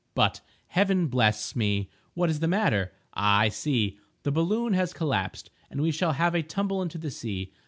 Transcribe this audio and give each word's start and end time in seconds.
—But, 0.15 0.41
Heaven 0.69 1.09
bless 1.09 1.55
me! 1.55 1.87
what 2.15 2.31
is 2.31 2.39
the 2.39 2.47
matter? 2.47 2.91
Ah, 3.13 3.37
I 3.41 3.49
see—the 3.49 4.31
balloon 4.31 4.73
has 4.73 4.93
collapsed, 4.93 5.51
and 5.69 5.79
we 5.79 5.91
shall 5.91 6.13
have 6.13 6.33
a 6.33 6.41
tumble 6.41 6.81
into 6.81 6.97
the 6.97 7.11
sea. 7.11 7.53